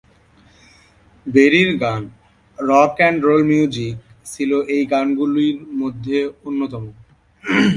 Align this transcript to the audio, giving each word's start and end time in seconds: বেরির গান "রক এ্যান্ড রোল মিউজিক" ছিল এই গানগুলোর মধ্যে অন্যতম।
বেরির 1.25 1.71
গান 1.77 2.01
"রক 2.57 2.93
এ্যান্ড 2.97 3.19
রোল 3.23 3.41
মিউজিক" 3.43 3.95
ছিল 4.25 4.51
এই 4.67 4.83
গানগুলোর 4.85 5.57
মধ্যে 5.73 6.17
অন্যতম। 6.45 6.83